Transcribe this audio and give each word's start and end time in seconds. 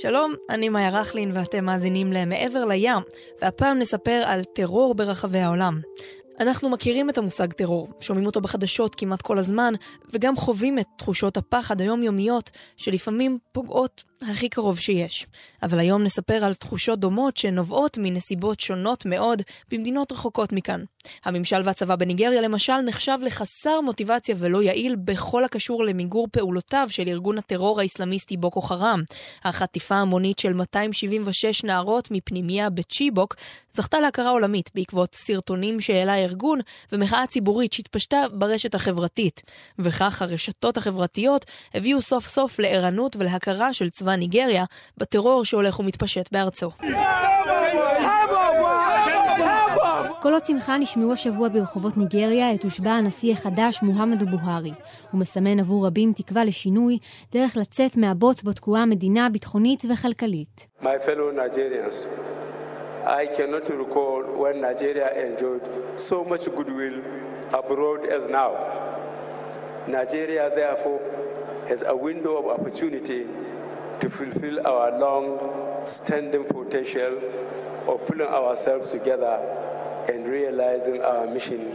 שלום, 0.00 0.34
אני 0.50 0.68
מאיה 0.68 0.90
רכלין 0.90 1.32
ואתם 1.34 1.64
מאזינים 1.64 2.12
ל"מעבר 2.12 2.64
לים", 2.64 2.98
והפעם 3.42 3.78
נספר 3.78 4.22
על 4.26 4.44
טרור 4.44 4.94
ברחבי 4.94 5.38
העולם. 5.38 5.80
אנחנו 6.40 6.70
מכירים 6.70 7.10
את 7.10 7.18
המושג 7.18 7.52
טרור, 7.52 7.88
שומעים 8.00 8.26
אותו 8.26 8.40
בחדשות 8.40 8.94
כמעט 8.94 9.22
כל 9.22 9.38
הזמן, 9.38 9.74
וגם 10.12 10.36
חווים 10.36 10.78
את 10.78 10.86
תחושות 10.98 11.36
הפחד 11.36 11.80
היומיומיות, 11.80 12.50
שלפעמים 12.76 13.38
פוגעות 13.52 14.04
הכי 14.22 14.48
קרוב 14.48 14.78
שיש. 14.78 15.26
אבל 15.62 15.78
היום 15.78 16.02
נספר 16.02 16.44
על 16.44 16.54
תחושות 16.54 16.98
דומות 17.00 17.36
שנובעות 17.36 17.98
מנסיבות 18.00 18.60
שונות 18.60 19.06
מאוד 19.06 19.42
במדינות 19.70 20.12
רחוקות 20.12 20.52
מכאן. 20.52 20.84
הממשל 21.24 21.60
והצבא 21.64 21.96
בניגריה 21.96 22.40
למשל 22.40 22.80
נחשב 22.80 23.18
לחסר 23.22 23.80
מוטיבציה 23.80 24.34
ולא 24.38 24.62
יעיל 24.62 24.96
בכל 24.96 25.44
הקשור 25.44 25.84
למיגור 25.84 26.28
פעולותיו 26.32 26.86
של 26.90 27.08
ארגון 27.08 27.38
הטרור 27.38 27.80
האסלאמיסטי 27.80 28.36
בוקו 28.36 28.60
חרם. 28.60 29.02
החטיפה 29.44 29.94
המונית 29.94 30.38
של 30.38 30.52
276 30.52 31.64
נערות 31.64 32.08
מפנימיה 32.10 32.70
בצ'יבוק 32.70 33.34
זכתה 33.72 34.00
להכרה 34.00 34.30
עולמית 34.30 34.70
בעקבות 34.74 35.14
סרטונים 35.14 35.80
שהעלה 35.80 36.14
הארגון 36.28 36.60
ומחאה 36.92 37.26
ציבורית 37.26 37.72
שהתפשטה 37.72 38.24
ברשת 38.32 38.74
החברתית. 38.74 39.42
וכך 39.78 40.22
הרשתות 40.22 40.76
החברתיות 40.76 41.44
הביאו 41.74 42.00
סוף 42.00 42.28
סוף 42.28 42.58
לערנות 42.58 43.16
ולהכרה 43.16 43.72
של 43.72 43.90
צבא 43.90 44.16
ניגריה 44.16 44.64
בטרור 44.98 45.44
שהולך 45.44 45.80
ומתפשט 45.80 46.32
בארצו. 46.32 46.70
קולות 50.20 50.46
שמחה 50.46 50.78
נשמעו 50.78 51.12
השבוע 51.12 51.48
ברחובות 51.48 51.96
ניגריה 51.96 52.50
עת 52.50 52.64
הושבע 52.64 52.90
הנשיא 52.90 53.32
החדש 53.32 53.82
מוחמדו 53.82 54.26
בוהרי. 54.26 54.72
הוא 55.10 55.20
מסמן 55.20 55.60
עבור 55.60 55.86
רבים 55.86 56.12
תקווה 56.12 56.44
לשינוי, 56.44 56.98
דרך 57.32 57.56
לצאת 57.56 57.96
מהבוץ 57.96 58.42
בו 58.42 58.52
תקועה 58.52 58.82
המדינה 58.82 59.28
ביטחונית 59.30 59.84
וכלכלית. 59.92 60.66
I 63.08 63.26
cannot 63.26 63.66
recall 63.70 64.22
when 64.22 64.60
Nigeria 64.60 65.10
enjoyed 65.26 65.98
so 65.98 66.22
much 66.24 66.44
goodwill 66.44 67.00
abroad 67.54 68.04
as 68.04 68.28
now. 68.28 68.52
Nigeria, 69.86 70.50
therefore, 70.54 71.00
has 71.68 71.82
a 71.86 71.96
window 71.96 72.36
of 72.36 72.60
opportunity 72.60 73.26
to 74.00 74.10
fulfill 74.10 74.66
our 74.66 74.98
long 74.98 75.84
standing 75.86 76.44
potential 76.44 77.16
of 77.88 78.06
pulling 78.06 78.28
ourselves 78.28 78.90
together 78.90 79.40
and 80.12 80.28
realizing 80.28 81.00
our 81.00 81.26
mission 81.26 81.72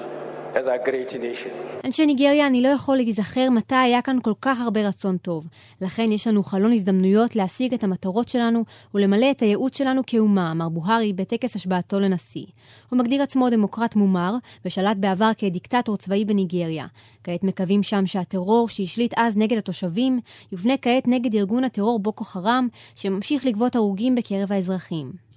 as 0.54 0.66
a 0.66 0.88
great 0.88 1.14
nation. 1.14 1.84
אנשי 1.86 2.06
ניגריה, 2.06 2.48
אני 2.48 2.62
לא 2.62 2.68
יכול 2.68 2.96
להיזכר 2.96 3.50
מתי 3.50 3.76
היה 3.76 4.02
כאן 4.02 4.18
כל 4.22 4.34
כך 4.42 4.62
הרבה 4.62 4.88
רצון 4.88 5.18
טוב. 5.18 5.48
לכן 5.82 6.12
יש 6.12 6.28
לנו 6.28 6.44
חלון 6.44 6.74
הזדמנויות 6.74 7.36
להשיג 7.36 7.74
את 7.74 7.84
המטרות 7.84 8.30
שלנו 8.30 8.64
ולמלא 8.94 9.32
את 9.32 9.40
הייעוד 9.40 9.74
שלנו 9.74 10.02
כאומה, 10.08 10.52
אמר 10.52 10.70
בוהרי 10.70 11.14
בטקס 11.14 11.56
השבעתו 11.56 12.00
לנשיא. 12.00 12.46
הוא 12.90 13.00
מגדיר 13.00 13.22
עצמו 13.22 13.50
דמוקרט 13.50 13.96
מומר, 13.96 14.36
ושלט 14.66 14.98
בעבר 14.98 15.32
כדיקטטור 15.38 15.98
צבאי 15.98 16.26
בניגריה. 16.26 16.88
כעת 17.24 17.44
מקווים 17.44 17.84
שם 17.84 18.06
שהטרור 18.06 18.70
שהשליט 18.70 19.14
אז 19.18 19.38
נגד 19.38 19.58
התושבים, 19.58 20.20
יופנה 20.52 20.78
כעת 20.78 21.08
נגד 21.08 21.36
ארגון 21.36 21.64
הטרור 21.64 22.00
בוקו 22.00 22.24
חרם, 22.24 22.68
שממשיך 22.96 23.46
לגבות 23.46 23.76
הרוגים 23.76 24.16
בקרב 24.16 24.52
האזרחים. 24.52 25.33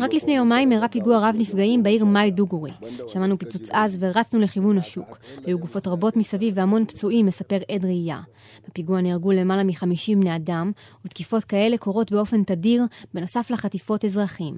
רק 0.00 0.14
לפני 0.14 0.36
יומיים 0.36 0.72
אירע 0.72 0.88
פיגוע 0.88 1.28
רב 1.28 1.34
נפגעים 1.38 1.82
בעיר 1.82 2.04
מאי 2.04 2.30
דוגורי. 2.30 2.70
שמענו 3.06 3.38
פיצוץ 3.38 3.70
עז 3.70 3.98
ורצנו 4.00 4.40
לכיוון 4.40 4.78
השוק. 4.78 5.18
היו 5.44 5.58
גופות 5.58 5.86
רבות 5.86 6.16
מסביב 6.16 6.54
והמון 6.56 6.84
פצועים, 6.84 7.26
מספר 7.26 7.58
עד 7.72 7.84
ראייה. 7.84 8.20
בפיגוע 8.68 9.00
נהרגו 9.00 9.32
למעלה 9.32 9.64
מ-50 9.64 10.16
בני 10.16 10.36
אדם, 10.36 10.72
ותקיפות 11.04 11.44
כאלה 11.44 11.78
קורות 11.78 12.12
באופן 12.12 12.42
תדיר, 12.42 12.84
בנוסף 13.14 13.50
לחטיפות 13.50 14.04
אזרחים. 14.04 14.54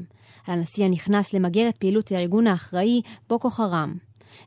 על 0.47 0.55
הנשיא 0.55 0.85
הנכנס 0.85 1.33
למגר 1.33 1.69
את 1.69 1.77
פעילות 1.77 2.13
הארגון 2.13 2.47
האחראי, 2.47 3.03
בוקו 3.29 3.51
חרם. 3.51 3.95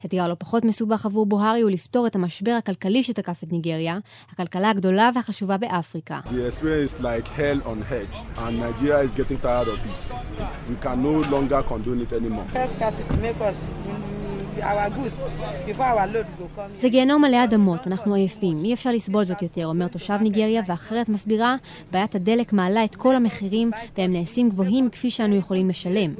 אתגר 0.06 0.28
לא 0.28 0.36
פחות 0.40 0.66
מסובך 0.66 1.06
עבור 1.06 1.26
בוהרי 1.26 1.62
הוא 1.62 1.72
לפתור 1.72 2.08
את 2.08 2.16
המשבר 2.16 2.52
הכלכלי 2.52 3.04
שתקף 3.04 3.44
את 3.44 3.52
ניגריה, 3.52 3.98
הכלכלה 4.32 4.70
הגדולה 4.70 5.10
והחשובה 5.16 5.58
באפריקה. 5.58 6.20
זה 16.76 16.90
גיהנום 16.90 17.22
מלא 17.22 17.44
אדמות, 17.44 17.88
אנחנו 17.88 18.14
עייפים, 18.14 18.58
אי 18.64 18.74
אפשר 18.74 18.92
לסבול 18.92 19.24
זאת 19.26 19.42
יותר, 19.42 19.68
אומר 19.68 19.88
תושב 19.88 20.18
ניגריה, 20.22 20.62
ואחרת 20.68 21.10
מסבירה, 21.10 21.56
בעיית 21.92 22.16
הדלק 22.16 22.54
מעלה 22.54 22.84
את 22.84 22.96
כל 22.96 23.16
המחירים, 23.16 23.72
והם 23.98 24.14
נעשים 24.14 24.50
גבוהים 24.50 24.90
כפי 24.90 25.10
שאנו 25.10 25.36
יכולים 25.36 25.70
לשלם. 25.70 26.14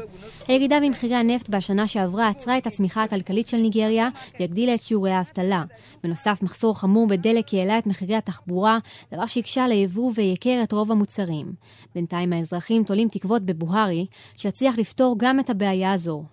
הירידה 0.48 0.80
במחירי 0.80 1.16
הנפט 1.16 1.50
בשנה 1.50 1.88
שעברה 1.88 2.28
עצרה 2.28 2.58
את 2.58 2.68
הצמיחה 2.68 3.04
הכלכלית 3.04 3.48
של 3.48 3.58
ניגריה, 3.58 4.10
והגדילה 4.40 4.74
את 4.74 4.80
שיעורי 4.80 5.12
האבטלה. 5.12 5.64
בנוסף, 6.04 6.40
מחסור 6.42 6.80
חמור 6.80 7.08
בדלק 7.08 7.54
העלה 7.54 7.78
את 7.78 7.88
מחירי 7.88 8.16
התחבורה, 8.16 8.78
דבר 9.14 9.26
שהקשה 9.26 9.64
על 9.64 9.72
היבוא 9.72 10.12
וייקר 10.16 10.60
את 10.64 10.72
רוב 10.72 10.92
המוצרים. 10.92 11.54
בינתיים 11.96 12.34
האזרחים 12.34 12.84
תולים 12.84 13.08
תקוות 13.08 13.42
בבוהרי, 13.42 14.06
שיצליח 14.36 14.78
לפתור 14.78 15.16
גם 15.20 15.40
את 15.40 15.50
הבעיה 15.50 15.94
הזו. 15.94 16.24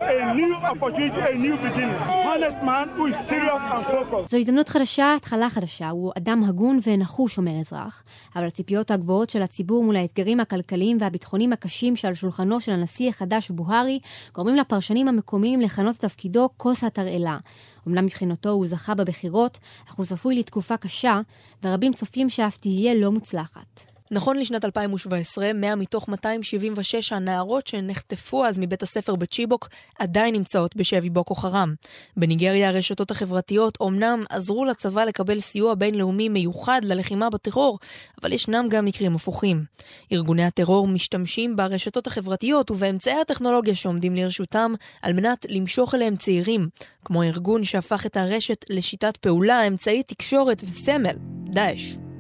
זו 4.28 4.36
הזדמנות 4.36 4.69
חדשה, 4.69 5.14
התחלה 5.16 5.50
חדשה. 5.50 5.88
הוא 5.88 6.12
אדם 6.19 6.44
הגון 6.44 6.78
ונחוש, 6.86 7.38
אומר 7.38 7.60
אזרח. 7.60 8.03
אבל 8.36 8.47
הציפיות 8.47 8.91
הגבוהות 8.91 9.30
של 9.30 9.42
הציבור 9.42 9.84
מול 9.84 9.97
האתגרים 9.97 10.41
הכלכליים 10.41 10.98
והביטחוניים 11.00 11.53
הקשים 11.53 11.97
שעל 11.97 12.14
שולחנו 12.14 12.60
של 12.60 12.72
הנשיא 12.72 13.08
החדש 13.08 13.50
בוהרי, 13.50 13.98
גורמים 14.34 14.56
לפרשנים 14.56 15.08
המקומיים 15.08 15.60
לכנות 15.60 15.97
את 15.97 16.00
תפקידו 16.00 16.48
כוס 16.56 16.84
התרעלה. 16.84 17.38
אמנם 17.88 18.04
מבחינתו 18.04 18.50
הוא 18.50 18.66
זכה 18.66 18.94
בבחירות, 18.94 19.59
אך 19.88 19.94
הוא 19.94 20.06
צפוי 20.06 20.38
לתקופה 20.38 20.76
קשה, 20.76 21.20
ורבים 21.64 21.92
צופים 21.92 22.28
שאף 22.28 22.56
תהיה 22.56 22.94
לא 22.94 23.12
מוצלחת. 23.12 23.91
נכון 24.14 24.36
לשנת 24.36 24.64
2017, 24.64 25.52
100 25.52 25.74
מתוך 25.74 26.08
276 26.08 27.12
הנערות 27.12 27.66
שנחטפו 27.66 28.44
אז 28.44 28.58
מבית 28.58 28.82
הספר 28.82 29.16
בצ'יבוק 29.16 29.68
עדיין 29.98 30.34
נמצאות 30.34 30.76
בשבי 30.76 31.10
בוקו 31.10 31.34
חרם. 31.34 31.74
בניגריה 32.16 32.68
הרשתות 32.68 33.10
החברתיות 33.10 33.78
אומנם 33.80 34.22
עזרו 34.30 34.64
לצבא 34.64 35.04
לקבל 35.04 35.40
סיוע 35.40 35.74
בינלאומי 35.74 36.28
מיוחד 36.28 36.80
ללחימה 36.84 37.30
בטרור, 37.30 37.78
אבל 38.22 38.32
ישנם 38.32 38.66
גם 38.70 38.84
מקרים 38.84 39.14
הפוכים. 39.14 39.64
ארגוני 40.12 40.44
הטרור 40.44 40.88
משתמשים 40.88 41.56
ברשתות 41.56 42.06
החברתיות 42.06 42.70
ובאמצעי 42.70 43.20
הטכנולוגיה 43.20 43.74
שעומדים 43.74 44.16
לרשותם 44.16 44.74
על 45.02 45.12
מנת 45.12 45.46
למשוך 45.48 45.94
אליהם 45.94 46.16
צעירים, 46.16 46.68
כמו 47.04 47.22
ארגון 47.22 47.64
שהפך 47.64 48.06
את 48.06 48.16
הרשת 48.16 48.64
לשיטת 48.70 49.16
פעולה, 49.16 49.66
אמצעי 49.66 50.02
תקשורת 50.02 50.62
וסמל, 50.64 51.16
דאעש. 51.44 52.11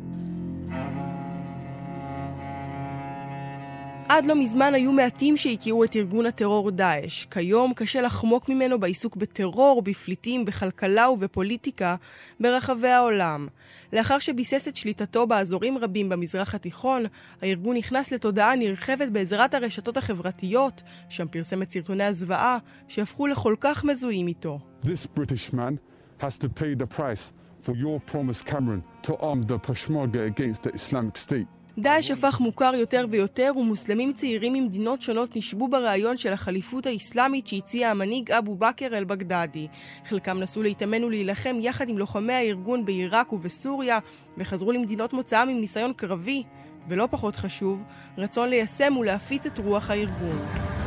עד 4.12 4.26
לא 4.26 4.36
מזמן 4.36 4.74
היו 4.74 4.92
מעטים 4.92 5.36
שהכירו 5.36 5.84
את 5.84 5.96
ארגון 5.96 6.26
הטרור 6.26 6.70
דאעש. 6.70 7.24
כיום 7.24 7.74
קשה 7.74 8.00
לחמוק 8.00 8.48
ממנו 8.48 8.80
בעיסוק 8.80 9.16
בטרור, 9.16 9.82
בפליטים, 9.82 10.44
בכלכלה 10.44 11.10
ובפוליטיקה 11.10 11.96
ברחבי 12.40 12.88
העולם. 12.88 13.48
לאחר 13.92 14.18
שביסס 14.18 14.68
את 14.68 14.76
שליטתו 14.76 15.26
באזורים 15.26 15.78
רבים 15.78 16.08
במזרח 16.08 16.54
התיכון, 16.54 17.04
הארגון 17.42 17.76
נכנס 17.76 18.12
לתודעה 18.12 18.56
נרחבת 18.56 19.08
בעזרת 19.08 19.54
הרשתות 19.54 19.96
החברתיות, 19.96 20.82
שם 21.08 21.26
פרסם 21.28 21.62
את 21.62 21.70
סרטוני 21.70 22.04
הזוועה, 22.04 22.58
שהפכו 22.88 23.26
לכל 23.26 23.54
כך 23.60 23.84
מזוהים 23.84 24.28
איתו. 24.28 24.58
This 24.84 25.18
British 25.18 25.52
man 25.52 25.78
has 26.20 26.38
to 26.38 26.48
pay 26.48 26.74
the 26.82 26.98
price 26.98 27.32
for 27.62 27.74
your 27.74 28.00
promise, 28.12 28.42
Cameron, 28.42 28.82
to 29.02 29.16
arm 29.16 29.42
the 29.46 29.58
Peshmerga 29.58 30.26
against 30.26 30.62
the 30.62 30.72
Islamic 30.74 31.16
State. 31.16 31.61
דאעש 31.78 32.10
הפך 32.10 32.40
מוכר 32.40 32.72
יותר 32.74 33.06
ויותר, 33.10 33.52
ומוסלמים 33.56 34.12
צעירים 34.12 34.52
ממדינות 34.52 35.02
שונות 35.02 35.36
נשבו 35.36 35.68
ברעיון 35.68 36.18
של 36.18 36.32
החליפות 36.32 36.86
האסלאמית 36.86 37.46
שהציע 37.46 37.90
המנהיג 37.90 38.30
אבו 38.30 38.56
בכר 38.56 38.96
אל-בגדדי. 38.98 39.68
חלקם 40.08 40.38
נסו 40.38 40.62
להתאמן 40.62 41.04
ולהילחם 41.04 41.56
יחד 41.60 41.88
עם 41.88 41.98
לוחמי 41.98 42.32
הארגון 42.32 42.84
בעיראק 42.84 43.32
ובסוריה, 43.32 43.98
וחזרו 44.38 44.72
למדינות 44.72 45.12
מוצאם 45.12 45.48
עם 45.48 45.60
ניסיון 45.60 45.92
קרבי, 45.92 46.42
ולא 46.88 47.08
פחות 47.10 47.36
חשוב, 47.36 47.82
רצון 48.18 48.48
ליישם 48.48 48.96
ולהפיץ 48.96 49.46
את 49.46 49.58
רוח 49.58 49.90
הארגון. 49.90 50.81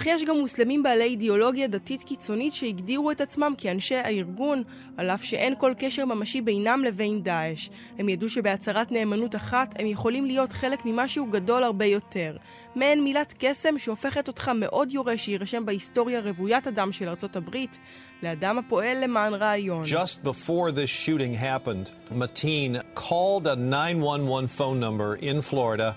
אך 0.00 0.06
יש 0.06 0.24
גם 0.24 0.38
מוסלמים 0.38 0.82
בעלי 0.82 1.04
אידיאולוגיה 1.04 1.66
דתית 1.66 2.02
קיצונית 2.02 2.54
שהגדירו 2.54 3.10
את 3.10 3.20
עצמם 3.20 3.54
כאנשי 3.58 3.94
הארגון, 3.94 4.62
על 4.96 5.10
אף 5.10 5.24
שאין 5.24 5.54
כל 5.58 5.72
קשר 5.78 6.04
ממשי 6.04 6.40
בינם 6.40 6.84
לבין 6.84 7.22
דאעש. 7.22 7.68
הם 7.98 8.08
ידעו 8.08 8.28
שבהצהרת 8.28 8.92
נאמנות 8.92 9.36
אחת 9.36 9.74
הם 9.78 9.86
יכולים 9.86 10.26
להיות 10.26 10.52
חלק 10.52 10.78
ממשהו 10.84 11.26
גדול 11.26 11.62
הרבה 11.64 11.84
יותר. 11.84 12.36
מעין 12.74 13.04
מילת 13.04 13.34
קסם 13.38 13.78
שהופכת 13.78 14.28
אותך 14.28 14.50
מאוד 14.54 14.92
יורה 14.92 15.18
שיירשם 15.18 15.66
בהיסטוריה 15.66 16.20
רוויית 16.20 16.66
הדם 16.66 16.92
של 16.92 17.08
ארצות 17.08 17.36
הברית, 17.36 17.78
לאדם 18.22 18.58
הפועל 18.58 19.04
למען 19.04 19.34
רעיון. 19.34 19.84
Just 19.84 20.24
before 20.24 20.70
this 20.70 20.90
shooting 20.90 21.34
happened, 21.34 21.90
Mateen 22.10 22.82
called 22.94 23.46
a 23.46 23.56
911 23.56 24.48
phone 24.48 24.80
number 24.80 25.14
in 25.14 25.42
Florida 25.42 25.94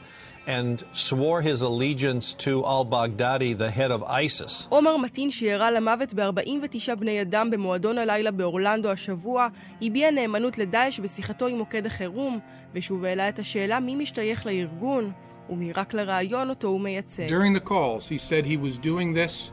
and 0.48 0.82
swore 0.92 1.42
his 1.42 1.60
allegiance 1.60 2.32
to 2.32 2.64
al-Baghdadi, 2.64 3.52
the 3.56 3.70
head 3.70 3.90
of 3.90 4.02
ISIS. 4.04 4.66
עומר 4.68 4.96
מתין 4.96 5.30
שירה 5.30 5.70
למוות 5.70 6.14
ב-49 6.14 6.94
בני 6.94 7.22
אדם 7.22 7.50
במועדון 7.50 7.98
הלילה 7.98 8.30
באורלנדו 8.30 8.90
השבוע, 8.90 9.48
הביע 9.82 10.10
נאמנות 10.10 10.58
לדאעש 10.58 11.00
בשיחתו 11.00 11.46
עם 11.46 11.58
מוקד 11.58 11.86
החירום, 11.86 12.38
ושוב 12.74 13.04
העלה 13.04 13.28
את 13.28 13.38
השאלה 13.38 13.80
מי 13.80 13.94
משתייך 13.94 14.46
לארגון, 14.46 15.12
ומי 15.50 15.72
רק 15.72 15.94
לרעיון 15.94 16.50
אותו 16.50 16.68
הוא 16.68 16.80
מייצג. 16.80 17.28
During 17.28 17.52
the 17.52 17.68
calls, 17.68 18.08
he 18.08 18.18
said 18.18 18.46
he 18.46 18.56
was 18.56 18.78
doing 18.78 19.14
this 19.14 19.52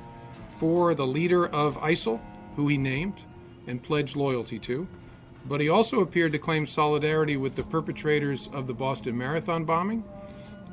for 0.59 0.93
the 0.93 1.05
leader 1.05 1.45
of 1.45 1.77
ISIL, 1.77 2.19
who 2.55 2.67
he 2.67 2.77
named 2.77 3.23
and 3.67 3.83
pledged 3.83 4.15
loyalty 4.15 4.59
to. 4.59 4.87
But 5.49 5.61
he 5.61 5.69
also 5.69 5.99
appeared 5.99 6.31
to 6.31 6.39
claim 6.39 6.65
solidarity 6.65 7.37
with 7.37 7.55
the 7.55 7.63
perpetrators 7.75 8.49
of 8.57 8.65
the 8.69 8.73
Boston 8.73 9.13
Marathon 9.17 9.63
bombing 9.65 10.03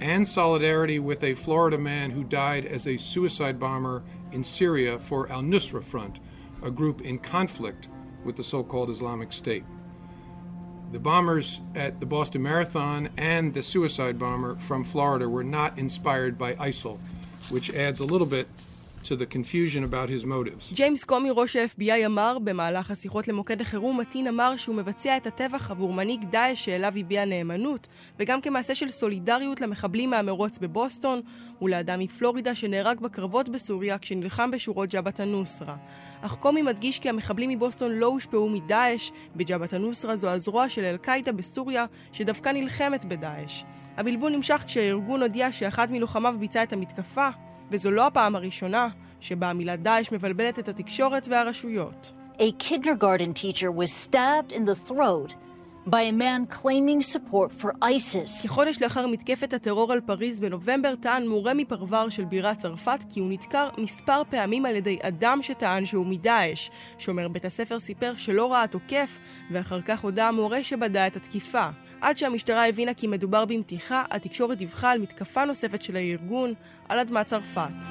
and 0.02 0.28
solidarity 0.28 1.00
with 1.00 1.24
a 1.24 1.34
Florida 1.34 1.78
man 1.78 2.12
who 2.12 2.24
died 2.24 2.66
as 2.66 2.88
a 2.88 2.98
suicide 2.98 3.60
bomber 3.60 4.04
in 4.32 4.44
Syria 4.44 5.00
for 5.00 5.32
Al 5.32 5.42
Nusra 5.42 5.84
Front, 5.84 6.20
a 6.64 6.72
group 6.72 7.02
in 7.02 7.18
conflict 7.18 7.88
with 8.24 8.36
the 8.36 8.44
so 8.44 8.64
called 8.64 8.90
Islamic 8.90 9.34
State. 9.34 9.64
The 10.92 11.00
bombers 11.00 11.62
at 11.76 12.00
the 12.00 12.06
Boston 12.06 12.44
Marathon 12.44 13.10
and 13.18 13.54
the 13.54 13.64
suicide 13.64 14.18
bomber 14.18 14.56
from 14.56 14.84
Florida 14.84 15.28
were 15.28 15.44
not 15.44 15.78
inspired 15.78 16.38
by 16.38 16.56
ISIL, 16.56 17.00
which 17.50 17.70
adds 17.72 18.00
a 18.00 18.06
little 18.06 18.28
bit 18.28 18.48
to 19.04 19.16
the 19.16 19.36
confusion 19.36 19.84
about 19.84 20.10
his 20.10 20.26
motives. 20.26 20.74
ג'יימס 20.74 21.04
קומי, 21.04 21.30
ראש 21.32 21.56
ה-FBI, 21.56 22.06
אמר 22.06 22.38
במהלך 22.44 22.92
השיחות 22.92 23.28
למוקד 23.28 23.62
החירום, 23.62 24.00
מתין 24.00 24.28
אמר 24.28 24.58
שהוא 24.58 24.76
מבצע 24.76 25.18
את 25.18 25.28
הטבח 25.28 25.72
עבור 25.72 25.94
מנהיג 25.94 26.24
דאעש 26.24 26.66
שאליו 26.66 26.94
הביע 26.98 27.26
נאמנות, 27.26 27.88
וגם 28.20 28.42
כמעשה 28.42 28.76
של 28.76 28.90
סולידריות 28.90 29.62
למחבלים 29.62 30.10
מהמרוץ 30.10 30.58
בבוסטון, 30.58 31.22
ולאדם 31.62 32.00
מפלורידה 32.00 32.56
שנהרג 32.56 33.00
בקרבות 33.00 33.50
בסוריה 33.50 33.98
כשנלחם 33.98 34.52
בשורות 34.52 34.90
ג'בהת 34.90 35.20
א-נוסרה. 35.20 35.76
אך 36.22 36.36
קומי 36.36 36.62
מדגיש 36.62 37.00
כי 37.00 37.10
המחבלים 37.10 37.50
מבוסטון 37.50 37.92
לא 37.92 38.06
הושפעו 38.06 38.50
מדאעש, 38.50 39.12
בג'בהת 39.36 39.74
א-נוסרה 39.74 40.18
זו 40.18 40.30
הזרוע 40.30 40.70
של 40.70 40.84
אל-קאעידה 40.84 41.32
בסוריה, 41.32 41.86
שדווקא 42.12 42.50
נלחמת 42.50 43.06
בדאעש. 43.06 43.64
הבלבול 43.98 44.32
נמשך 44.32 44.64
כשהארגון 44.68 45.22
הודיע 45.22 45.52
שאחד 45.52 45.92
מלוחמיו 45.92 46.36
ביצע 46.40 46.64
את 46.64 46.74
המתקפה, 46.74 47.30
וזו 47.72 47.92
לא 47.92 48.08
הפעם 48.08 48.36
הראשונה 48.36 48.88
שבה 49.20 49.50
המילה 49.50 49.76
דאעש 49.76 50.12
מבלבלת 50.12 50.60
את 50.60 50.70
התקשורת 50.70 51.28
והרשויות. 51.28 52.12
A 52.40 52.52
kindergarten 52.60 53.34
teacher 53.34 53.72
was 53.72 53.92
stabbed 53.92 54.52
in 54.52 54.66
the 54.66 54.76
throat 54.90 55.36
by 55.88 56.02
a 56.02 56.12
man 56.12 56.46
claiming 56.46 57.02
support 57.02 57.52
for 57.62 57.72
ISIS. 57.82 58.44
כחודש 58.44 58.82
לאחר 58.82 59.08
מתקפת 59.08 59.54
הטרור 59.54 59.94
על 59.94 60.02
פריז 60.02 60.40
בנובמבר 60.40 60.96
טען 60.96 61.28
מורה 61.28 61.54
מפרוור 61.54 62.10
של 62.10 62.26
בירת 62.26 62.58
צרפת 62.58 63.04
כי 63.10 63.20
הוא 63.20 63.30
נדקר 63.32 63.70
מספר 63.78 64.22
פעמים 64.30 64.66
על 64.66 64.76
ידי 64.76 65.00
אדם 65.02 65.40
שטען 65.42 65.86
שהוא 65.86 66.06
מדאעש. 66.06 66.70
שומר 66.98 67.28
בית 67.28 67.46
הספר 67.46 67.80
סיפר 67.80 68.14
שלא 68.18 68.54
ראה 68.54 68.68
תוקף, 68.68 69.20
ואחר 69.52 69.82
כך 69.82 70.04
הודה 70.04 70.28
המורה 70.28 70.64
שבדע 70.64 71.08
את 71.08 71.16
התקיפה. 71.16 71.70
עד 72.02 72.18
שהמשטרה 72.18 72.68
הבינה 72.68 72.94
כי 72.94 73.08
מדובר 73.08 73.46
במתיחה, 73.46 74.04
התקשורת 74.12 74.58
דיווחה 74.58 74.92
על 74.92 75.00
מתקפה 75.00 75.46
נוספת 75.46 75.82
של 75.82 75.96
הארגון 75.96 76.54
על 76.90 77.00
אדמת 77.00 77.28
צרפת. 77.28 77.88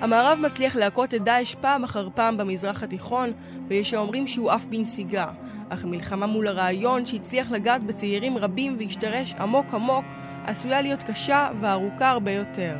המערב 0.00 0.38
מצליח 0.38 0.76
להכות 0.76 1.14
את 1.14 1.24
דאעש 1.24 1.54
פעם 1.54 1.84
אחר 1.84 2.08
פעם 2.14 2.36
במזרח 2.36 2.82
התיכון, 2.82 3.32
ויש 3.68 3.94
האומרים 3.94 4.26
שהוא 4.26 4.50
עף 4.50 4.64
בנסיגה. 4.64 5.26
אך 5.68 5.84
המלחמה 5.84 6.26
מול 6.26 6.48
הרעיון 6.48 7.06
שהצליח 7.06 7.50
לגעת 7.50 7.82
בצעירים 7.82 8.38
רבים 8.38 8.76
והשתרש 8.78 9.34
עמוק 9.34 9.66
עמוק, 9.74 10.04
עשויה 10.46 10.82
להיות 10.82 11.02
קשה 11.02 11.50
וארוכה 11.60 12.10
הרבה 12.10 12.32
יותר. 12.32 12.74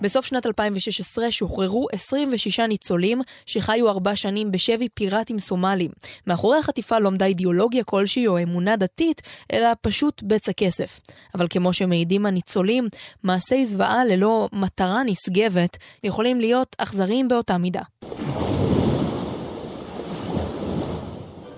בסוף 0.00 0.26
שנת 0.26 0.46
2016 0.46 1.30
שוחררו 1.30 1.86
26 1.92 2.60
ניצולים 2.60 3.20
שחיו 3.46 3.88
ארבע 3.88 4.16
שנים 4.16 4.50
בשבי 4.50 4.88
פיראטים 4.88 5.40
סומלים. 5.40 5.90
מאחורי 6.26 6.58
החטיפה 6.58 6.98
לא 6.98 7.08
עמדה 7.08 7.26
אידיאולוגיה 7.26 7.84
כלשהי 7.84 8.26
או 8.26 8.42
אמונה 8.42 8.76
דתית, 8.76 9.22
אלא 9.52 9.68
פשוט 9.80 10.22
בצע 10.22 10.52
כסף. 10.52 11.00
אבל 11.34 11.46
כמו 11.50 11.72
שמעידים 11.72 12.26
הניצולים, 12.26 12.88
מעשי 13.22 13.66
זוועה 13.66 14.04
ללא 14.04 14.48
מטרה 14.52 15.02
נשגבת 15.02 15.76
יכולים 16.04 16.40
להיות 16.40 16.76
אכזריים 16.78 17.28
באותה 17.28 17.58
מידה. 17.58 17.82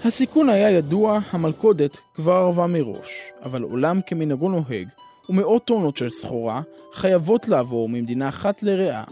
הסיכון 0.05 0.49
היה 0.49 0.71
ידוע, 0.71 1.19
המלכודת 1.31 1.99
כבר 2.15 2.33
ערבה 2.33 2.67
מראש, 2.67 3.21
אבל 3.43 3.63
עולם 3.63 4.01
כמנהגו 4.07 4.49
נוהג, 4.49 4.89
ומאות 5.31 5.65
טונות 5.65 5.97
של 5.97 6.11
סחורה 6.11 6.61
חייבות 6.93 7.49
לעבור 7.49 7.89
ממדינה 7.89 8.29
אחת 8.29 8.63
לרעה. 8.63 9.05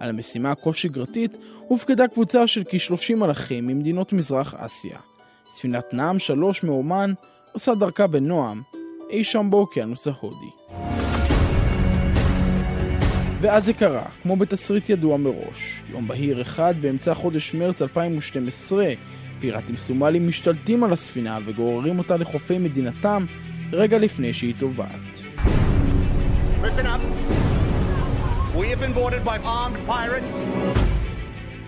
על 0.00 0.10
המשימה 0.10 0.50
הכה 0.50 0.72
שגרתית 0.72 1.36
הופקדה 1.68 2.08
קבוצה 2.08 2.46
של 2.46 2.62
כ-30 2.64 3.16
מלאכים 3.16 3.66
ממדינות 3.66 4.12
מזרח 4.12 4.54
אסיה. 4.58 4.98
ספינת 5.44 5.84
נעם 5.92 6.18
3 6.18 6.62
מאומן 6.62 7.12
עושה 7.52 7.74
דרכה 7.74 8.06
בנועם, 8.06 8.62
אי 9.10 9.24
שם 9.24 9.50
באוקיינוס 9.50 10.08
ההודי. 10.08 10.50
ואז 13.40 13.64
זה 13.64 13.72
קרה, 13.72 14.04
כמו 14.22 14.36
בתסריט 14.36 14.90
ידוע 14.90 15.16
מראש. 15.16 15.82
יום 15.90 16.08
בהיר 16.08 16.42
אחד 16.42 16.74
באמצע 16.80 17.14
חודש 17.14 17.54
מרץ 17.54 17.82
2012, 17.82 18.92
פיראטים 19.40 19.76
סומלים 19.76 20.28
משתלטים 20.28 20.84
על 20.84 20.92
הספינה 20.92 21.38
וגוררים 21.46 21.98
אותה 21.98 22.16
לחופי 22.16 22.58
מדינתם 22.58 23.26
רגע 23.72 23.98
לפני 23.98 24.32
שהיא 24.32 24.54
טובעת. 24.58 25.22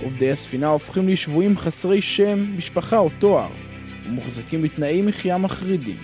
עובדי 0.03 0.31
הספינה 0.31 0.67
הופכים 0.67 1.09
לשבויים 1.09 1.59
חסרי 1.59 2.00
שם, 2.00 2.56
משפחה 2.56 2.99
או 2.99 3.11
תואר, 3.19 3.49
ומוחזקים 4.06 4.62
בתנאי 4.62 5.03
מחיה 5.03 5.39
מחרידים. 5.39 5.97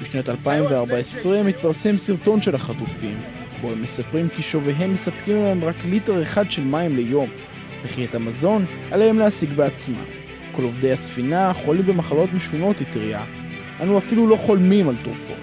בשנת 0.00 0.28
2014 0.28 1.42
מתפרסם 1.42 1.98
סרטון 1.98 2.42
של 2.42 2.54
החטופים, 2.54 3.20
בו 3.60 3.72
הם 3.72 3.82
מספרים 3.82 4.28
כי 4.28 4.42
שוביהם 4.42 4.94
מספקים 4.94 5.36
להם 5.36 5.64
רק 5.64 5.76
ליטר 5.84 6.22
אחד 6.22 6.50
של 6.50 6.64
מים 6.64 6.96
ליום, 6.96 7.30
וכי 7.84 8.04
את 8.04 8.14
המזון 8.14 8.66
עליהם 8.90 9.18
להשיג 9.18 9.52
בעצמם. 9.52 10.04
כל 10.52 10.62
עובדי 10.62 10.92
הספינה 10.92 11.52
חולים 11.52 11.86
במחלות 11.86 12.32
משונות 12.32 12.82
אטריה, 12.82 13.24
אנו 13.84 13.98
אפילו 13.98 14.26
לא 14.26 14.36
חולמים 14.36 14.88
על 14.88 14.96
תרופות. 15.02 15.36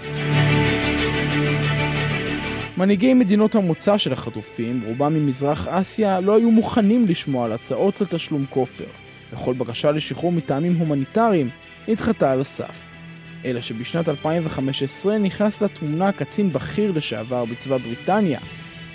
מנהיגי 2.76 3.14
מדינות 3.14 3.54
המוצא 3.54 3.98
של 3.98 4.12
החטופים, 4.12 4.82
רובם 4.86 5.14
ממזרח 5.14 5.68
אסיה, 5.68 6.20
לא 6.20 6.36
היו 6.36 6.50
מוכנים 6.50 7.04
לשמוע 7.06 7.44
על 7.44 7.52
הצעות 7.52 8.00
לתשלום 8.00 8.46
כופר, 8.50 8.84
וכל 9.32 9.54
בקשה 9.54 9.90
לשחרור 9.90 10.32
מטעמים 10.32 10.76
הומניטריים 10.76 11.50
נדחתה 11.88 12.32
על 12.32 12.40
הסף. 12.40 12.86
אלא 13.44 13.60
שבשנת 13.60 14.08
2015 14.08 15.18
נכנס 15.18 15.62
לתמונה 15.62 16.12
קצין 16.12 16.52
בכיר 16.52 16.92
לשעבר 16.92 17.44
בצבא 17.44 17.76
בריטניה, 17.76 18.40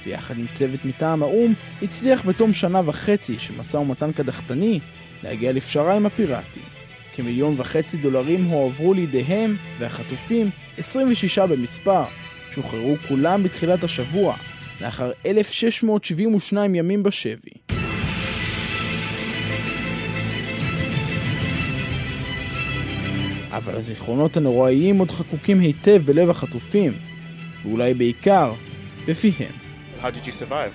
ויחד 0.06 0.40
עם 0.40 0.46
צוות 0.54 0.86
מטעם 0.86 1.24
האו"ם 1.24 1.54
הצליח 1.82 2.26
בתום 2.26 2.54
שנה 2.54 2.82
וחצי 2.86 3.40
של 3.40 3.54
משא 3.60 3.78
ומתן 3.78 4.12
קדחתני 4.12 4.80
להגיע 5.24 5.52
לפשרה 5.52 5.96
עם 5.96 6.06
הפיראטים. 6.06 6.77
כמיליון 7.18 7.54
וחצי 7.58 7.98
דולרים 7.98 8.44
הועברו 8.44 8.94
לידיהם, 8.94 9.56
והחטופים, 9.80 10.50
26 10.78 11.40
במספר, 11.40 12.04
שוחררו 12.52 12.96
כולם 13.08 13.44
בתחילת 13.44 13.84
השבוע, 13.84 14.36
לאחר 14.82 15.12
1,672 15.26 16.76
ימים 16.76 17.04
בשבי. 17.04 17.52
אבל 23.52 23.76
הזיכרונות 23.76 24.38
הנוראיים 24.38 25.00
עוד 25.00 25.12
חקוקים 25.12 25.60
היטב 25.60 26.02
בלב 26.06 26.30
החטופים, 26.30 26.94
ואולי 27.66 27.94
בעיקר 27.94 28.54
בפיהם. 29.08 29.52
How 30.02 30.06
did 30.06 30.28
you 30.28 30.32
survive? 30.32 30.74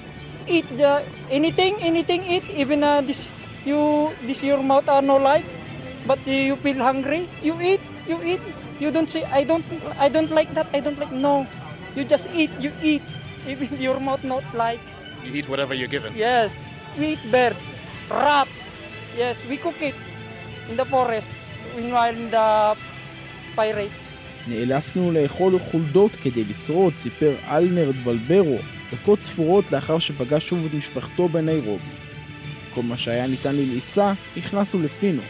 Eat 0.48 0.64
the 0.78 1.02
anything, 1.30 1.74
anything 1.80 2.22
eat, 2.24 2.44
even 2.62 2.82
uh, 2.82 3.00
this 3.08 3.28
you 3.64 4.10
this 4.26 4.42
your 4.42 4.60
mouth 4.70 4.88
are 4.88 5.02
no 5.02 5.16
light, 5.28 5.46
but 6.06 6.26
you 6.26 6.56
feel 6.56 6.78
hungry, 6.78 7.28
you 7.42 7.60
eat. 7.60 7.80
you 8.06 8.22
eat. 8.22 8.40
You 8.80 8.90
don't 8.90 9.08
say, 9.08 9.22
I 9.24 9.44
don't, 9.44 9.64
I 9.98 10.08
don't 10.08 10.30
like 10.30 10.54
that, 10.54 10.68
I 10.72 10.80
don't 10.80 10.98
like, 10.98 11.12
no. 11.12 11.46
You 11.94 12.04
just 12.04 12.28
eat, 12.32 12.50
you 12.60 12.72
eat. 12.82 13.02
Even 13.46 13.68
your 13.80 14.00
mouth 14.00 14.24
not 14.24 14.44
like. 14.54 14.80
You 15.24 15.32
eat 15.34 15.48
whatever 15.48 15.74
you're 15.74 15.92
given. 15.96 16.12
Yes, 16.16 16.52
we 16.98 17.14
eat 17.14 17.22
bird, 17.30 17.56
rat. 18.10 18.48
Yes, 19.16 19.44
we 19.48 19.56
cook 19.56 19.80
it 19.80 19.94
in 20.68 20.76
the 20.76 20.84
forest, 20.84 21.34
meanwhile 21.76 22.14
in 22.14 22.30
the 22.30 22.76
pirates. 23.56 24.00
נאלצנו 24.48 25.12
לאכול 25.12 25.58
חולדות 25.58 26.16
כדי 26.16 26.44
לשרוד, 26.44 26.96
סיפר 26.96 27.34
אלנרד 27.48 27.96
בלברו, 28.04 28.58
דקות 28.92 29.22
ספורות 29.22 29.72
לאחר 29.72 29.98
שפגש 29.98 30.48
שוב 30.48 30.66
את 30.66 30.74
משפחתו 30.74 31.28
בניירובי. 31.28 31.84
כל 32.74 32.82
מה 32.82 32.96
שהיה 32.96 33.26
ניתן 33.26 33.54
לי 33.54 33.66
לעיסה, 33.66 34.12
הכנסנו 34.36 34.82
לפינו. 34.82 35.22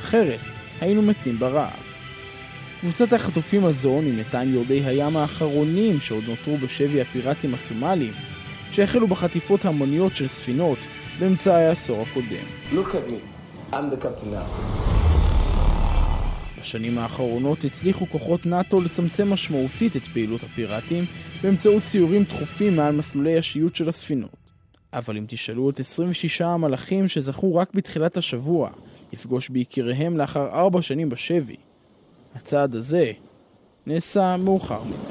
אחרת, 0.00 0.40
היינו 0.80 1.02
מתים 1.02 1.36
ברעב. 1.36 1.82
קבוצת 2.80 3.12
החטופים 3.12 3.64
הזו 3.64 4.00
נמנתה 4.00 4.40
עם 4.40 4.54
יורדי 4.54 4.84
הים 4.84 5.16
האחרונים 5.16 6.00
שעוד 6.00 6.24
נותרו 6.28 6.56
בשבי 6.58 7.00
הפיראטים 7.00 7.54
הסומליים, 7.54 8.12
שהחלו 8.70 9.08
בחטיפות 9.08 9.64
המוניות 9.64 10.16
של 10.16 10.28
ספינות 10.28 10.78
באמצע 11.18 11.56
העשור 11.56 12.02
הקודם. 12.02 12.44
בשנים 16.60 16.98
האחרונות 16.98 17.64
הצליחו 17.64 18.06
כוחות 18.06 18.46
נאט"ו 18.46 18.80
לצמצם 18.80 19.32
משמעותית 19.32 19.96
את 19.96 20.06
פעילות 20.06 20.42
הפיראטים 20.42 21.04
באמצעות 21.42 21.82
סיורים 21.82 22.24
תכופים 22.24 22.76
מעל 22.76 22.96
מסלולי 22.96 23.38
השיוט 23.38 23.74
של 23.74 23.88
הספינות. 23.88 24.36
אבל 24.92 25.16
אם 25.16 25.24
תשאלו 25.28 25.70
את 25.70 25.80
26 25.80 26.40
המלאכים 26.40 27.08
שזכו 27.08 27.54
רק 27.54 27.74
בתחילת 27.74 28.16
השבוע 28.16 28.70
לפגוש 29.12 29.48
ביקיריהם 29.48 30.16
לאחר 30.16 30.48
ארבע 30.48 30.82
שנים 30.82 31.08
בשבי, 31.08 31.56
הצעד 32.34 32.74
הזה 32.74 33.12
נעשה 33.86 34.36
מאוחר 34.36 34.82
מדי. 34.84 35.09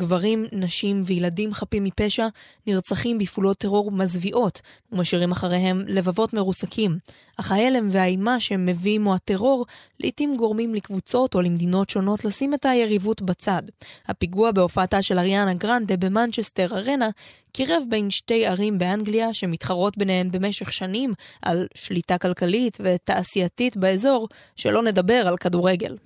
גברים, 0.00 0.46
נשים 0.52 1.02
וילדים 1.06 1.54
חפים 1.54 1.84
מפשע 1.84 2.26
נרצחים 2.66 3.18
בפעולות 3.18 3.58
טרור 3.58 3.92
מזוויעות 3.92 4.60
ומשאירים 4.92 5.30
אחריהם 5.30 5.84
לבבות 5.86 6.32
מרוסקים. 6.32 6.98
אך 7.36 7.52
ההלם 7.52 7.88
והאימה 7.90 8.40
שהם 8.40 8.66
מביא 8.66 8.94
עמו 8.94 9.14
הטרור 9.14 9.66
לעתים 10.00 10.34
גורמים 10.36 10.74
לקבוצות 10.74 11.34
או 11.34 11.40
למדינות 11.40 11.90
שונות 11.90 12.24
לשים 12.24 12.54
את 12.54 12.66
היריבות 12.66 13.22
בצד. 13.22 13.62
הפיגוע 14.08 14.50
בהופעתה 14.52 15.02
של 15.02 15.18
אריאנה 15.18 15.54
גרנדה 15.54 15.96
במנצ'סטר 15.96 16.66
ארנה 16.76 17.08
קירב 17.52 17.82
בין 17.88 18.10
שתי 18.10 18.46
ערים 18.46 18.78
באנגליה 18.78 19.34
שמתחרות 19.34 19.98
ביניהן 19.98 20.30
במשך 20.30 20.72
שנים 20.72 21.14
על 21.42 21.66
שליטה 21.74 22.18
כלכלית 22.18 22.78
ותעשייתית 22.80 23.76
באזור, 23.76 24.28
שלא 24.56 24.82
נדבר 24.82 25.28
על 25.28 25.36
כדורגל. 25.36 25.96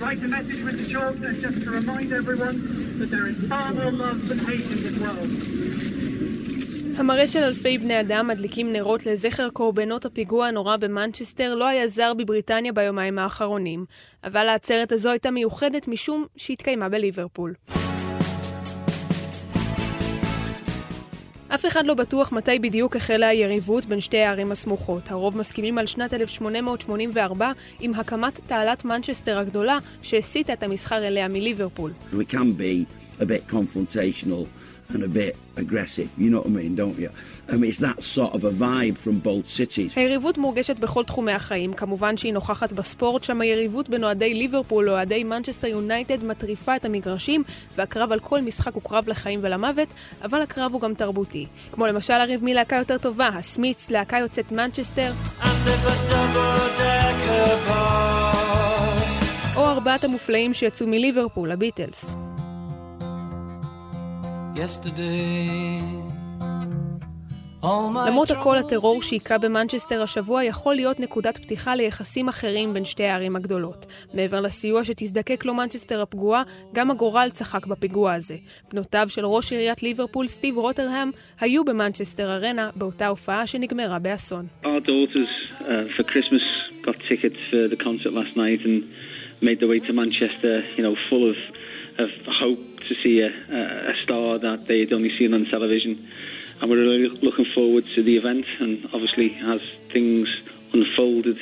Write 0.00 0.22
a 0.22 0.28
message 0.28 0.60
with 0.66 0.76
the 0.80 0.88
chalk 0.92 1.16
and 1.28 1.36
just 1.46 1.58
to 1.64 1.70
remind 1.70 2.08
everyone 2.20 2.56
that 3.00 3.10
there 3.14 3.26
is 3.32 3.36
far 3.50 3.68
more 3.78 3.92
love 4.04 4.20
than 4.28 4.38
hate 4.48 4.66
in 4.74 4.78
this 4.86 4.98
world. 5.04 5.28
המראה 6.98 7.26
של 7.26 7.38
אלפי 7.38 7.78
בני 7.78 8.00
אדם 8.00 8.26
מדליקים 8.26 8.72
נרות 8.72 9.06
לזכר 9.06 9.50
קורבנות 9.50 10.04
הפיגוע 10.04 10.46
הנורא 10.46 10.76
במנצ'סטר 10.76 11.54
לא 11.54 11.66
היה 11.66 11.86
זר 11.86 12.14
בבריטניה 12.14 12.72
ביומיים 12.72 13.18
האחרונים, 13.18 13.84
אבל 14.24 14.48
העצרת 14.48 14.92
הזו 14.92 15.10
הייתה 15.10 15.30
מיוחדת 15.30 15.88
משום 15.88 16.26
שהתקיימה 16.36 16.88
בליברפול. 16.88 17.54
אף 21.54 21.66
אחד 21.66 21.86
לא 21.86 21.94
בטוח 21.94 22.32
מתי 22.32 22.58
בדיוק 22.58 22.96
החלה 22.96 23.28
היריבות 23.28 23.86
בין 23.86 24.00
שתי 24.00 24.18
הערים 24.18 24.52
הסמוכות. 24.52 25.10
הרוב 25.10 25.38
מסכימים 25.38 25.78
על 25.78 25.86
שנת 25.86 26.14
1884 26.14 27.52
עם 27.80 27.94
הקמת 27.94 28.40
תעלת 28.46 28.84
מנצ'סטר 28.84 29.38
הגדולה 29.38 29.78
שהסיטה 30.02 30.52
את 30.52 30.62
המסחר 30.62 31.06
אליה 31.06 31.28
מליברפול. 31.28 31.92
We 32.12 32.34
and 34.94 35.02
a 35.02 35.08
bit 35.08 35.36
aggressive, 35.56 36.08
you 36.16 36.30
know 36.30 36.40
what 36.40 36.46
I 36.46 36.60
mean, 36.60 36.74
don't 36.74 36.98
you? 36.98 37.10
I 37.48 37.56
mean, 37.60 37.70
it's 37.72 37.82
that 37.88 38.02
sort 38.02 38.32
of 38.36 38.44
a 38.44 38.50
vibe 38.50 38.96
from 38.96 39.18
both 39.18 39.48
cities. 39.48 39.92
היריבות 39.96 40.38
מורגשת 40.38 40.78
בכל 40.78 41.04
תחומי 41.04 41.32
החיים, 41.32 41.72
כמובן 41.72 42.16
שהיא 42.16 42.32
נוכחת 42.32 42.72
בספורט, 42.72 43.24
שם 43.24 43.40
היריבות 43.40 43.88
בין 43.88 44.04
אוהדי 44.04 44.34
ליברפול 44.34 44.86
לאוהדי 44.86 45.24
מנצ'סטר 45.24 45.66
יונייטד 45.66 46.24
מטריפה 46.24 46.76
את 46.76 46.84
המגרשים, 46.84 47.42
והקרב 47.76 48.12
על 48.12 48.20
כל 48.20 48.40
משחק 48.40 48.74
הוא 48.74 48.82
קרב 48.82 49.08
לחיים 49.08 49.40
ולמוות, 49.42 49.88
אבל 50.22 50.42
הקרב 50.42 50.72
הוא 50.72 50.80
גם 50.80 50.94
תרבותי. 50.94 51.46
כמו 51.72 51.86
למשל 51.86 52.12
הריב 52.12 52.44
מי 52.44 52.54
להקה 52.54 52.76
יותר 52.76 52.98
טובה, 52.98 53.28
ה 53.28 53.36
Smiths, 53.36 53.90
להקה 53.90 54.18
יוצאת 54.18 54.52
מנצ'סטר. 54.52 55.12
או 59.56 59.66
ארבעת 59.66 60.04
המופלאים 60.04 60.54
שיצאו 60.54 60.86
מליברפול, 60.86 61.52
הביטלס. 61.52 62.16
למרות 68.06 68.30
הכל, 68.30 68.56
הטרור 68.56 69.02
שהיכה 69.02 69.38
במנצ'סטר 69.38 70.02
השבוע 70.02 70.44
יכול 70.44 70.74
להיות 70.74 71.00
נקודת 71.00 71.38
פתיחה 71.38 71.74
ליחסים 71.74 72.28
אחרים 72.28 72.74
בין 72.74 72.84
שתי 72.84 73.04
הערים 73.04 73.36
הגדולות. 73.36 73.86
מעבר 74.14 74.40
לסיוע 74.40 74.84
שתזדקק 74.84 75.44
לו 75.44 75.54
מנצ'סטר 75.54 76.02
הפגועה, 76.02 76.42
גם 76.74 76.90
הגורל 76.90 77.28
צחק 77.32 77.66
בפיגוע 77.66 78.14
הזה. 78.14 78.36
בנותיו 78.72 79.06
של 79.08 79.26
ראש 79.26 79.52
עיריית 79.52 79.82
ליברפול, 79.82 80.26
סטיב 80.26 80.58
רוטרהם, 80.58 81.10
היו 81.40 81.64
במנצ'סטר 81.64 82.34
ארנה 82.34 82.70
באותה 82.76 83.06
הופעה 83.06 83.46
שנגמרה 83.46 83.98
באסון. 83.98 84.46
made 89.40 89.60
their 89.60 89.68
way 89.68 89.78
to 89.78 89.92
Manchester, 89.92 90.54
you 90.76 90.82
know, 90.82 90.94
full 91.08 91.24
of, 91.30 91.38
of 92.04 92.10
hope 92.26 92.77
to 92.88 92.94
see 93.02 93.20
a, 93.20 93.28
a 93.28 93.94
star 94.02 94.38
that 94.38 94.66
they 94.66 94.80
had 94.80 94.92
only 94.92 95.16
seen 95.18 95.34
on 95.34 95.44
television. 95.46 96.08
And 96.60 96.70
we're 96.70 96.78
really 96.78 97.08
looking 97.22 97.46
forward 97.54 97.84
to 97.94 98.02
the 98.02 98.16
event. 98.16 98.46
And 98.60 98.84
obviously, 98.92 99.36
as 99.44 99.60
things 99.92 100.28
unfolded, 100.72 101.38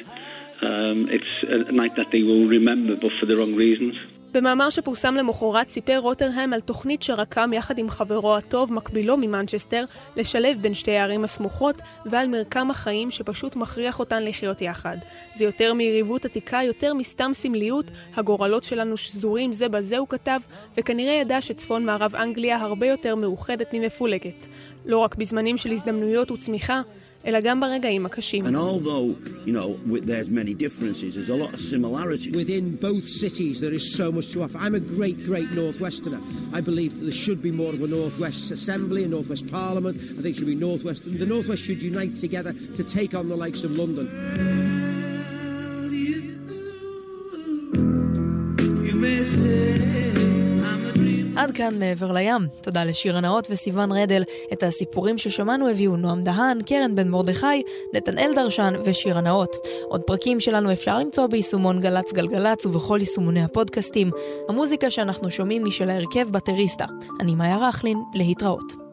um, 0.63 1.09
it's 1.11 1.69
a 1.69 1.73
night 1.73 1.97
that 1.97 2.11
they 2.11 2.23
will 2.23 2.47
remember, 2.47 2.97
but 2.97 3.13
for 3.21 3.27
the 3.27 3.37
wrong 3.37 3.55
reasons. 3.55 3.97
במאמר 4.37 4.71
שפורסם 4.71 5.15
למחרת 5.15 5.69
סיפר 5.69 5.99
רוטרהם 5.99 6.53
על 6.53 6.61
תוכנית 6.61 7.03
שרקם 7.03 7.51
יחד 7.53 7.79
עם 7.79 7.91
חברו 7.91 8.37
הטוב, 8.37 8.75
מקבילו 8.75 9.17
ממנצ'סטר, 9.17 9.85
לשלב 10.17 10.59
בין 10.61 10.75
שתי 10.75 10.97
הערים 10.97 11.25
הסמוכות, 11.25 11.77
ועל 12.07 12.29
מרקם 12.29 12.71
החיים 12.71 13.11
שפשוט 13.11 13.57
מכריח 13.57 14.01
אותן 14.01 14.23
לחיות 14.23 14.63
יחד. 14.63 14.97
זה 15.37 15.45
יותר 15.45 15.75
מיריבות 15.75 16.25
עתיקה, 16.25 16.61
יותר 16.67 16.95
מסתם 16.95 17.31
סמליות, 17.35 17.91
הגורלות 18.15 18.65
שלנו 18.65 18.97
שזורים 18.97 19.53
זה 19.53 19.69
בזה, 19.69 19.99
הוא 19.99 20.09
כתב, 20.09 20.41
וכנראה 20.77 21.13
ידע 21.13 21.41
שצפון 21.41 21.85
מערב 21.85 22.15
אנגליה 22.15 22.57
הרבה 22.57 22.87
יותר 22.87 23.15
מאוחדת 23.15 23.67
ממפולגת. 23.73 24.47
לא 24.87 24.99
רק 24.99 25.15
בזמנים 25.15 25.57
של 25.57 25.71
הזדמנויות 25.71 26.31
וצמיחה, 26.31 26.83
אלא 27.27 27.41
גם 27.41 27.61
ברגעים 27.61 28.07
הקשים. 28.07 28.47
And 28.47 28.57
although, 28.57 29.17
you 29.47 29.53
know, 29.53 29.77
there's 30.07 30.31
many 30.31 30.55
differences, 30.55 31.15
there's 31.15 31.29
a 31.29 31.35
lot 31.35 31.55
of 31.55 31.61
similarities. 31.61 32.33
Within 32.37 32.77
both 32.77 33.07
cities 33.23 33.61
there 33.61 33.75
is 33.75 33.97
so 33.97 34.13
much 34.13 34.26
I'm 34.35 34.75
a 34.75 34.81
great, 34.81 35.25
great 35.25 35.49
Northwesterner. 35.51 36.21
I 36.53 36.61
believe 36.61 36.95
that 36.97 37.03
there 37.03 37.13
should 37.13 37.41
be 37.41 37.53
more 37.53 37.73
of 37.73 37.81
a 37.81 37.87
Northwest 37.87 38.51
Assembly, 38.51 39.05
a 39.05 39.09
Northwest 39.09 39.51
Parliament. 39.51 39.97
I 39.97 40.23
think 40.23 40.27
it 40.27 40.37
should 40.37 40.47
be 40.47 40.55
Northwest. 40.55 41.05
The 41.05 41.27
Northwest 41.27 41.65
should 41.65 41.81
unite 41.81 42.15
together 42.15 42.53
to 42.53 42.85
take 42.85 43.15
on 43.15 43.29
the 43.29 43.37
likes 43.37 43.63
of 43.65 43.71
London. 43.73 44.07
You 48.85 48.95
עד 51.47 51.53
כאן 51.53 51.79
מעבר 51.79 52.13
לים. 52.13 52.49
תודה 52.61 52.85
לשיר 52.85 53.17
הנאות 53.17 53.47
וסיון 53.51 53.93
רדל. 53.93 54.23
את 54.53 54.63
הסיפורים 54.63 55.19
ששמענו 55.19 55.69
הביאו 55.69 55.97
נועם 55.97 56.23
דהן, 56.25 56.63
קרן 56.63 56.95
בן 56.95 57.09
מרדכי, 57.09 57.63
נתנאל 57.95 58.33
דרשן 58.35 58.75
ושיר 58.85 59.19
הנאות. 59.19 59.57
עוד 59.89 60.01
פרקים 60.01 60.41
שלנו 60.41 60.73
אפשר 60.73 60.99
למצוא 60.99 61.27
ביישומון 61.27 61.81
גל"צ 61.81 62.13
גלגלצ 62.13 62.67
ובכל 62.67 62.99
יישומוני 63.01 63.45
הפודקאסטים. 63.45 64.11
המוזיקה 64.49 64.91
שאנחנו 64.91 65.31
שומעים 65.31 65.65
היא 65.65 65.73
של 65.73 65.91
ההרכב 65.91 66.29
בטריסטה. 66.31 66.85
אני 67.21 67.35
מאיה 67.35 67.69
רכלין, 67.69 67.99
להתראות. 68.15 68.86